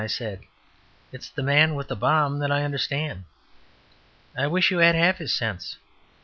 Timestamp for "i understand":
2.51-3.25